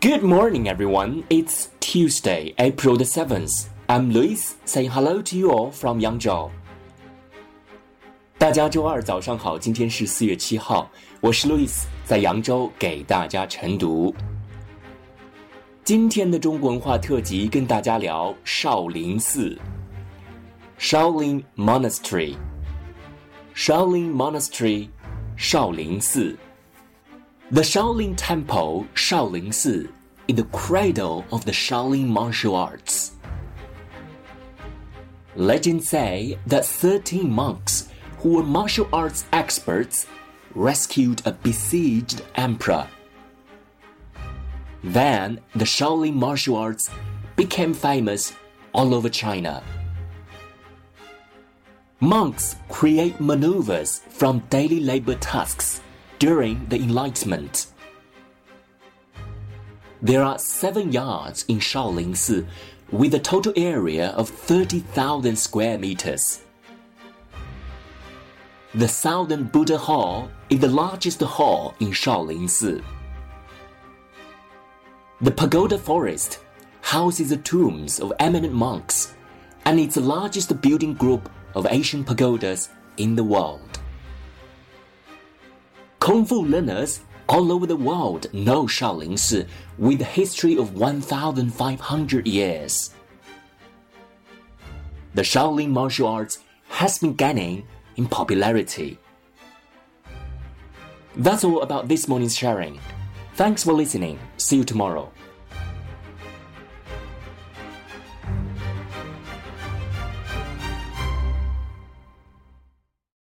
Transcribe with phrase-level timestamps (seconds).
[0.00, 1.24] Good morning, everyone.
[1.28, 3.66] It's Tuesday, April the 7th.
[3.88, 6.50] I'm Lewis saying hello to you all from Yangzhou.
[8.38, 10.88] 大家周二早上好，今天是四月七号，
[11.20, 14.14] 我是 Lewis，在扬州给大家晨读。
[15.82, 19.58] 今天的中国文化特辑跟大家聊少林寺
[20.78, 22.36] （Shaolin Monastery）。
[23.52, 24.90] Shaolin Monastery，
[25.36, 26.36] 少林寺。
[27.50, 29.88] The Shaolin Temple, Shaolin Si,
[30.28, 33.12] is the cradle of the Shaolin martial arts.
[35.34, 40.06] Legends say that 13 monks who were martial arts experts
[40.54, 42.86] rescued a besieged emperor.
[44.84, 46.90] Then the Shaolin martial arts
[47.34, 48.34] became famous
[48.74, 49.62] all over China.
[52.00, 55.80] Monks create maneuvers from daily labor tasks
[56.18, 57.66] during the Enlightenment.
[60.02, 62.46] There are seven yards in Shaolin Si
[62.90, 66.42] with a total area of 30,000 square meters.
[68.74, 72.82] The Thousand Buddha Hall is the largest hall in Shaolin Si.
[75.20, 76.40] The Pagoda Forest
[76.80, 79.14] houses the tombs of eminent monks
[79.64, 83.77] and it's the largest building group of Asian pagodas in the world.
[86.08, 89.44] Kung Fu learners all over the world know Shaolin Si
[89.76, 92.94] with a history of 1,500 years.
[95.12, 96.38] The Shaolin martial arts
[96.70, 98.98] has been gaining in popularity.
[101.14, 102.80] That's all about this morning's sharing.
[103.34, 104.18] Thanks for listening.
[104.38, 105.12] See you tomorrow.